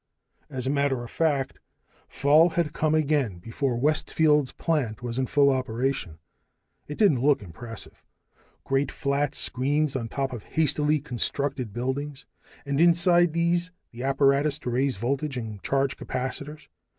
As 0.49 0.65
a 0.65 0.71
matter 0.71 1.03
of 1.03 1.11
fact, 1.11 1.59
fall 2.07 2.49
had 2.49 2.73
come 2.73 2.95
again 2.95 3.37
before 3.37 3.77
Westfield's 3.77 4.51
plant 4.51 5.03
was 5.03 5.19
in 5.19 5.27
full 5.27 5.51
operation. 5.51 6.17
It 6.87 6.97
didn't 6.97 7.21
look 7.21 7.43
impressive: 7.43 8.03
great 8.63 8.91
flat 8.91 9.35
screens 9.35 9.95
on 9.95 10.07
top 10.09 10.33
of 10.33 10.41
hastily 10.41 11.01
constructed 11.01 11.71
buildings, 11.71 12.25
and 12.65 12.81
inside 12.81 13.33
these 13.33 13.69
the 13.91 14.01
apparatus 14.01 14.57
to 14.61 14.71
raise 14.71 14.97
voltage 14.97 15.37
and 15.37 15.61
charge 15.61 15.97
capacitors. 15.97 16.67